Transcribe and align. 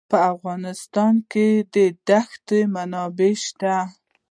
په 0.09 0.17
افغانستان 0.33 1.13
کې 1.31 1.47
د 1.73 1.75
دښتې 2.07 2.59
منابع 2.73 3.33
شته. 3.45 3.75